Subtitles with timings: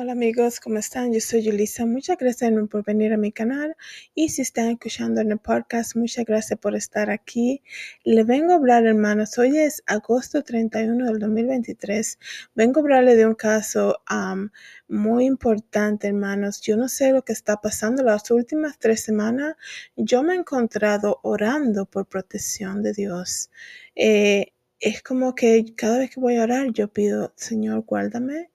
[0.00, 1.12] Hola amigos, ¿cómo están?
[1.12, 1.84] Yo soy Yulisa.
[1.84, 3.74] Muchas gracias por venir a mi canal
[4.14, 7.64] y si están escuchando en el podcast, muchas gracias por estar aquí.
[8.04, 9.36] Le vengo a hablar, hermanos.
[9.38, 12.16] Hoy es agosto 31 del 2023.
[12.54, 14.00] Vengo a hablarle de un caso
[14.86, 16.60] muy importante, hermanos.
[16.60, 19.56] Yo no sé lo que está pasando las últimas tres semanas.
[19.96, 23.50] Yo me he encontrado orando por protección de Dios.
[23.96, 28.52] Eh, es como que cada vez que voy a orar, yo pido, Señor, guárdame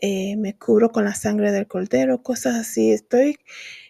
[0.00, 2.92] eh, me cubro con la sangre del cordero, cosas así.
[2.92, 3.38] Estoy,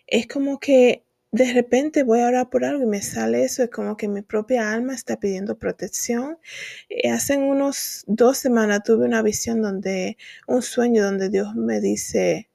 [0.07, 3.71] es como que de repente voy a orar por algo y me sale eso, es
[3.71, 6.39] como que mi propia alma está pidiendo protección.
[6.89, 10.17] Eh, hace unos dos semanas tuve una visión donde,
[10.47, 12.49] un sueño donde Dios me dice,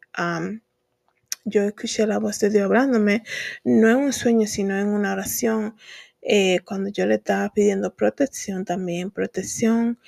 [1.46, 3.24] yo escuché la voz de Dios hablándome,
[3.64, 5.76] no en un sueño, sino en una oración.
[6.26, 10.00] Eh, cuando yo le estaba pidiendo protección también, protección,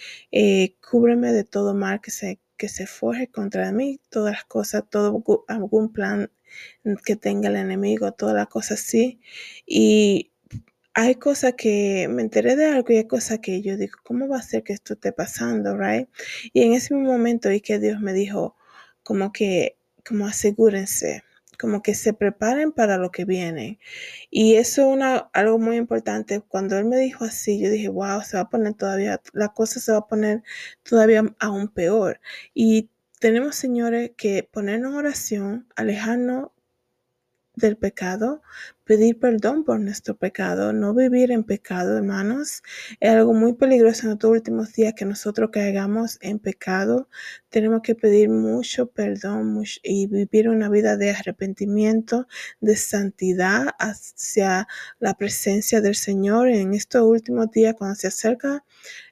[0.90, 5.24] cúbreme de todo mal que se que se forje contra mí, todas las cosas, todo
[5.48, 6.32] algún plan
[7.06, 9.20] que tenga el enemigo, todas las cosas así.
[9.66, 10.32] Y
[10.94, 14.38] hay cosas que me enteré de algo y hay cosas que yo digo, ¿cómo va
[14.38, 16.08] a ser que esto esté pasando, right?
[16.54, 18.56] Y en ese momento y que Dios me dijo,
[19.04, 21.24] como que, como asegúrense,
[21.58, 23.80] como que se preparen para lo que viene.
[24.30, 26.42] Y eso es una, algo muy importante.
[26.42, 29.80] Cuando él me dijo así, yo dije, wow, se va a poner todavía, la cosa
[29.80, 30.44] se va a poner
[30.84, 32.20] todavía aún peor.
[32.54, 32.90] Y
[33.20, 36.50] tenemos, señores, que ponernos en oración, alejarnos
[37.56, 38.42] del pecado,
[38.84, 42.62] pedir perdón por nuestro pecado, no vivir en pecado, hermanos.
[43.00, 47.10] Es algo muy peligroso en estos últimos días que nosotros caigamos en pecado.
[47.50, 52.28] Tenemos que pedir mucho perdón y vivir una vida de arrepentimiento,
[52.60, 54.68] de santidad hacia
[55.00, 58.64] la presencia del Señor en estos últimos días cuando se acerca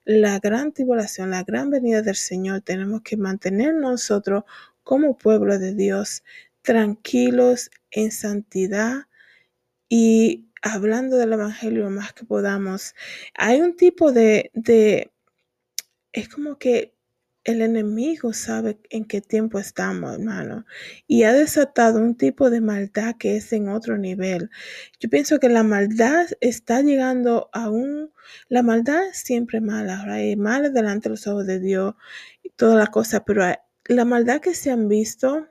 [0.06, 2.62] la gran tribulación, la gran venida del Señor.
[2.62, 4.44] Tenemos que mantener nosotros
[4.84, 6.24] como pueblo de Dios
[6.64, 9.04] tranquilos en santidad
[9.90, 12.96] y hablando del Evangelio más que podamos.
[13.36, 15.12] Hay un tipo de, de,
[16.14, 16.94] es como que
[17.44, 20.66] el enemigo sabe en qué tiempo estamos, hermano,
[21.08, 24.50] y ha desatado un tipo de maldad que es en otro nivel.
[25.00, 28.12] Yo pienso que la maldad está llegando a un,
[28.48, 31.96] la maldad es siempre mala, es mala delante de los ojos de Dios
[32.42, 33.44] y toda la cosa, pero
[33.86, 35.48] la maldad que se han visto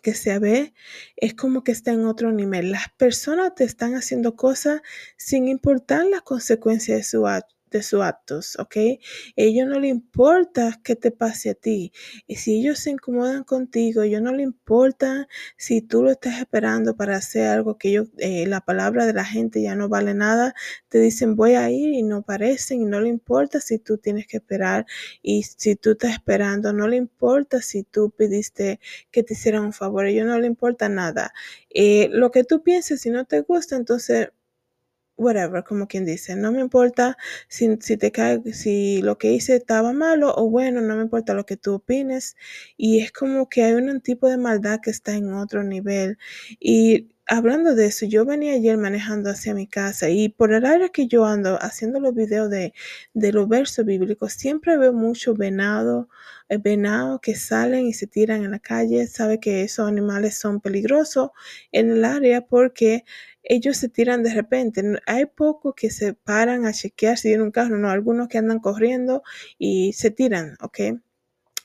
[0.00, 0.74] que se ve
[1.16, 2.72] es como que está en otro nivel.
[2.72, 4.80] Las personas te están haciendo cosas
[5.16, 8.76] sin importar las consecuencias de su acto de sus actos, ¿ok?
[9.36, 11.92] Ellos no le importa qué te pase a ti.
[12.26, 16.96] Y si ellos se incomodan contigo, ellos no le importa si tú lo estás esperando
[16.96, 20.54] para hacer algo que ellos, eh, la palabra de la gente ya no vale nada,
[20.88, 24.26] te dicen voy a ir y no parecen y no le importa si tú tienes
[24.26, 24.86] que esperar
[25.22, 28.80] y si tú estás esperando, no le importa si tú pidiste
[29.10, 31.32] que te hicieran un favor, a ellos no le importa nada.
[31.70, 34.30] Eh, lo que tú pienses, si no te gusta, entonces
[35.18, 37.16] whatever, como quien dice, no me importa
[37.48, 41.34] si, si, te cae, si lo que hice estaba malo o bueno, no me importa
[41.34, 42.36] lo que tú opines.
[42.76, 46.18] Y es como que hay un tipo de maldad que está en otro nivel.
[46.60, 50.88] Y hablando de eso, yo venía ayer manejando hacia mi casa y por el área
[50.88, 52.72] que yo ando haciendo los videos de,
[53.14, 56.08] de los versos bíblicos, siempre veo mucho venado,
[56.48, 59.06] eh, venado que salen y se tiran en la calle.
[59.06, 61.30] Sabe que esos animales son peligrosos
[61.70, 63.04] en el área porque
[63.42, 64.82] ellos se tiran de repente.
[65.06, 68.60] Hay pocos que se paran a chequear si viene un carro, no, algunos que andan
[68.60, 69.22] corriendo
[69.58, 70.80] y se tiran, ¿ok?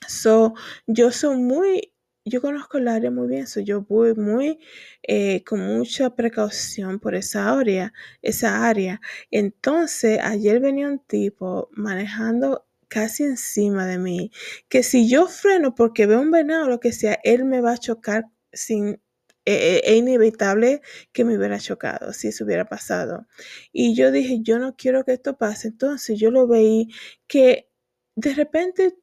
[0.08, 0.54] So,
[0.86, 1.93] yo soy muy,
[2.24, 4.58] yo conozco el área muy bien, so yo voy muy
[5.02, 7.92] eh, con mucha precaución por esa área,
[8.22, 9.00] esa área.
[9.30, 14.30] Entonces, ayer venía un tipo manejando casi encima de mí,
[14.68, 17.72] que si yo freno porque veo un venado o lo que sea, él me va
[17.72, 19.00] a chocar sin
[19.46, 20.80] es e, inevitable
[21.12, 23.26] que me hubiera chocado si eso hubiera pasado.
[23.72, 25.68] Y yo dije, yo no quiero que esto pase.
[25.68, 26.88] Entonces yo lo veí
[27.26, 27.68] que
[28.16, 28.96] de repente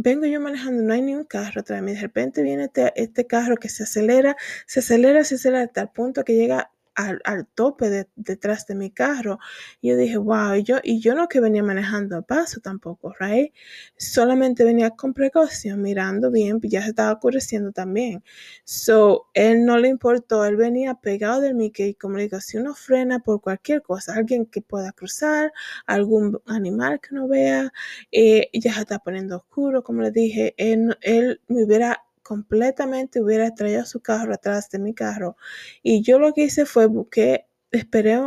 [0.00, 1.92] vengo yo manejando, no hay ni un carro atrás de.
[1.92, 4.36] De repente viene este, este carro que se acelera,
[4.66, 9.38] se acelera, se acelera hasta el punto que llega al, tope detrás de mi carro.
[9.82, 13.52] Yo dije, wow, y yo, y yo no que venía manejando a paso tampoco, right?
[13.96, 18.22] Solamente venía con precaución, mirando bien, ya se estaba oscureciendo también.
[18.64, 22.56] So, él no le importó, él venía pegado del mí, y como le digo, si
[22.58, 25.52] uno frena por cualquier cosa, alguien que pueda cruzar,
[25.86, 27.72] algún animal que no vea,
[28.12, 33.54] eh, ya se está poniendo oscuro, como le dije, él, él me hubiera completamente hubiera
[33.54, 35.36] traído su carro atrás de mi carro.
[35.82, 38.20] Y yo lo que hice fue busqué, esperé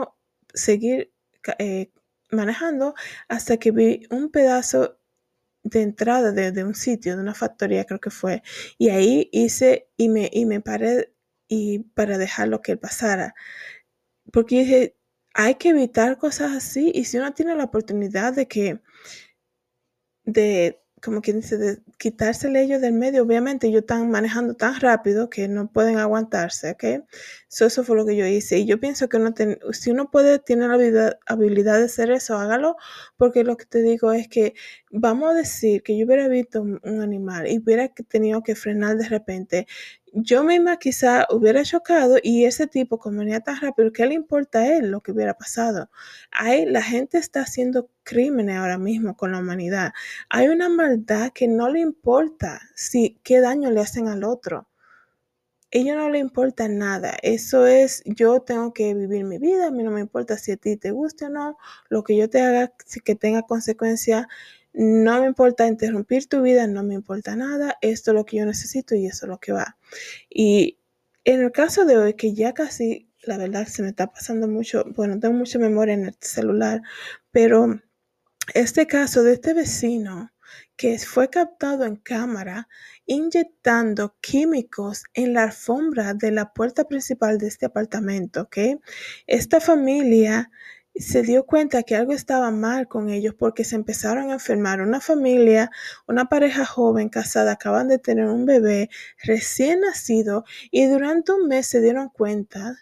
[0.54, 1.14] seguir
[1.60, 1.92] eh,
[2.32, 2.94] manejando
[3.28, 5.00] hasta que vi un pedazo
[5.64, 8.42] de entrada de, un sitio, de una factoría creo que fue,
[8.78, 11.14] y ahí hice y me, y me paré
[11.48, 13.36] y para dejarlo que pasara.
[14.32, 14.98] Porque dije,
[15.34, 18.82] hay que evitar cosas así y si uno tiene la oportunidad de que,
[20.24, 25.30] de, como quien dice, de quitársele ellos del medio, obviamente ellos están manejando tan rápido
[25.30, 26.84] que no pueden aguantarse, ¿ok?
[27.60, 28.60] eso fue lo que yo hice.
[28.60, 29.34] Y yo pienso que uno
[29.74, 32.78] si uno puede, tiene la habilidad, habilidad de hacer eso, hágalo,
[33.18, 34.54] porque lo que te digo es que
[34.92, 39.08] vamos a decir que yo hubiera visto un, animal y hubiera tenido que frenar de
[39.10, 39.68] repente
[40.14, 44.60] yo misma quizá hubiera chocado y ese tipo, como venía tan rápido, ¿qué le importa
[44.60, 45.90] a él lo que hubiera pasado?
[46.32, 49.94] Hay, la gente está haciendo crímenes ahora mismo con la humanidad.
[50.30, 54.68] Hay una maldad que no le importa si qué daño le hacen al otro.
[55.74, 57.16] Ellos no le importa nada.
[57.24, 60.58] Eso es, yo tengo que vivir mi vida, a mí no me importa si a
[60.58, 64.28] ti te guste o no, lo que yo te haga, si que tenga consecuencia
[64.74, 68.46] no me importa interrumpir tu vida, no me importa nada, esto es lo que yo
[68.46, 69.78] necesito y eso es lo que va.
[70.30, 70.80] Y
[71.24, 74.86] en el caso de hoy, que ya casi, la verdad, se me está pasando mucho,
[74.96, 76.82] bueno, tengo mucha memoria en el celular,
[77.32, 77.82] pero
[78.54, 80.32] este caso de este vecino
[80.76, 82.68] que fue captado en cámara
[83.06, 88.58] inyectando químicos en la alfombra de la puerta principal de este apartamento, ¿ok?
[89.28, 90.52] Esta familia
[90.96, 94.82] se dio cuenta que algo estaba mal con ellos porque se empezaron a enfermar.
[94.82, 95.72] Una familia,
[96.08, 98.90] una pareja joven casada, acaban de tener un bebé
[99.24, 102.78] recién nacido y durante un mes se dieron cuenta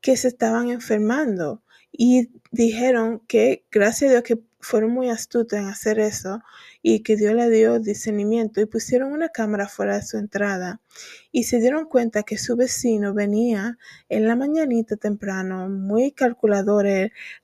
[0.00, 1.62] que se estaban enfermando
[1.92, 6.40] y dijeron que gracias a Dios que fueron muy astutos en hacer eso
[6.82, 10.80] y que Dios le dio discernimiento y pusieron una cámara fuera de su entrada
[11.32, 13.78] y se dieron cuenta que su vecino venía
[14.08, 16.86] en la mañanita temprano, muy calculador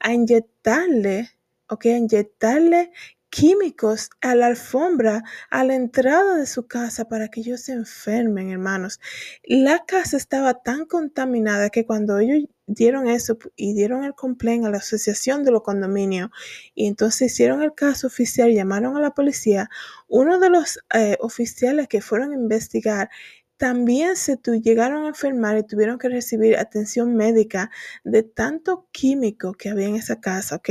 [0.01, 1.31] a inyectarle,
[1.69, 2.91] ok, a inyectarle
[3.35, 8.51] químicos a la alfombra, a la entrada de su casa para que ellos se enfermen,
[8.51, 9.01] hermanos.
[9.43, 14.71] La casa estaba tan contaminada que cuando ellos dieron eso y dieron el complaint a
[14.71, 16.31] la asociación de los condominios
[16.75, 19.69] y entonces hicieron el caso oficial, llamaron a la policía,
[20.09, 23.11] uno de los eh, oficiales que fueron a investigar
[23.57, 27.71] también se llegaron a enfermar y tuvieron que recibir atención médica
[28.03, 30.71] de tanto químico que había en esa casa, ¿ok?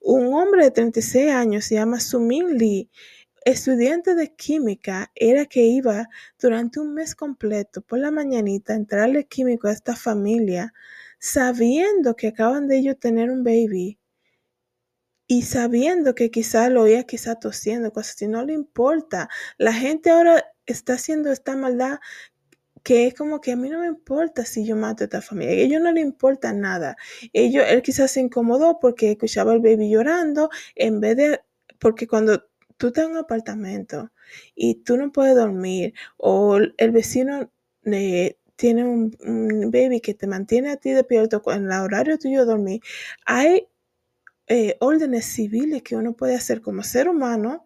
[0.00, 2.90] Un hombre de 36 años se llama Sumin Lee,
[3.44, 6.08] estudiante de química, era que iba
[6.40, 10.72] durante un mes completo por la mañanita a entrarle químico a esta familia,
[11.26, 13.98] sabiendo que acaban de ellos tener un baby
[15.26, 19.28] y sabiendo que quizá lo oía quizá tosiendo, cosas así, no le importa.
[19.58, 21.98] La gente ahora está haciendo esta maldad
[22.84, 25.54] que es como que a mí no me importa si yo mato a esta familia.
[25.54, 26.96] A ellos no le importa nada.
[27.32, 31.40] Ellos, él quizás se incomodó porque escuchaba al baby llorando en vez de,
[31.80, 32.44] porque cuando
[32.76, 34.12] tú estás en un apartamento
[34.54, 37.50] y tú no puedes dormir o el vecino
[37.86, 39.10] eh, tiene un,
[39.70, 42.80] baby que te mantiene a ti despierto en el horario tuyo de dormir,
[43.24, 43.68] hay
[44.48, 47.64] eh, órdenes civiles que uno puede hacer como ser humano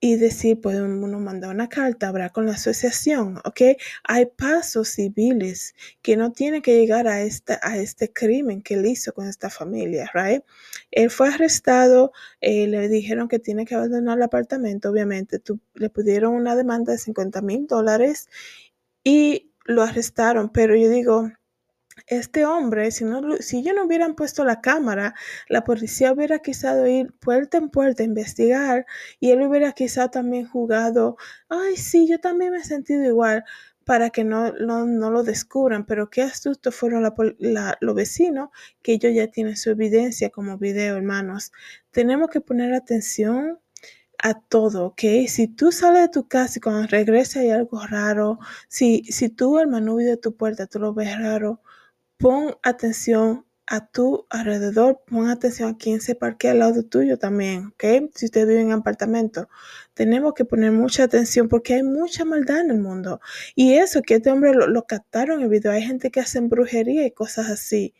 [0.00, 3.62] y decir, puede uno mandar una carta, habrá con la asociación, ¿ok?
[4.04, 8.86] Hay pasos civiles que no tiene que llegar a, esta, a este crimen que él
[8.86, 10.44] hizo con esta familia, ¿right?
[10.92, 15.42] Él fue arrestado, eh, le dijeron que tiene que abandonar el apartamento, obviamente,
[15.74, 18.28] le pudieron una demanda de 50 mil dólares
[19.02, 21.30] y lo arrestaron, pero yo digo,
[22.06, 25.14] este hombre, si, no, si ellos no hubieran puesto la cámara,
[25.48, 28.86] la policía hubiera quizás ir puerta en puerta a investigar
[29.20, 31.16] y él hubiera quizás también jugado,
[31.48, 33.44] ay, sí, yo también me he sentido igual
[33.84, 37.02] para que no, no, lo descubran, pero qué astutos fueron
[37.80, 38.50] los vecinos
[38.82, 41.52] que ellos ya tienen su evidencia como video, hermanos.
[41.90, 43.58] Tenemos que poner atención
[44.22, 45.02] a todo, ¿ok?
[45.28, 49.58] Si tú sales de tu casa y cuando regresas hay algo raro, si, si tú
[49.58, 51.62] el manubrio de tu puerta tú lo ves raro,
[52.18, 57.66] pon atención a tu alrededor, pon atención a quien se parquea al lado tuyo también,
[57.68, 58.10] ¿ok?
[58.14, 59.48] Si usted vive en apartamento,
[59.94, 63.20] tenemos que poner mucha atención porque hay mucha maldad en el mundo.
[63.54, 66.40] Y eso, que este hombre lo, lo captaron en el video, hay gente que hace
[66.40, 67.94] brujería y cosas así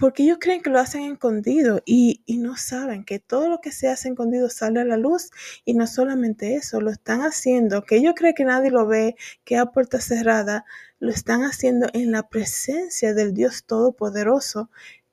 [0.00, 3.86] porque ellos creen que lo hacen escondido y, no saben que todo lo que se
[3.86, 5.30] hace escondido sale a la luz
[5.66, 9.14] y no solamente eso, lo están haciendo, que ellos creen que nadie lo ve,
[9.44, 10.64] que a puerta cerrada,
[11.00, 14.70] lo están haciendo en la presencia del Dios Todopoderoso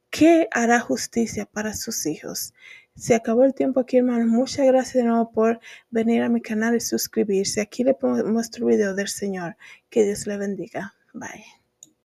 [0.10, 2.54] que hará justicia para sus hijos.
[2.96, 4.28] Se acabó el tiempo aquí, hermanos.
[4.28, 7.62] Muchas gracias de nuevo por venir a mi canal y suscribirse.
[7.62, 9.58] Aquí le muestro video del Señor.
[9.90, 10.96] Que Dios le bendiga.
[11.14, 11.57] Bye.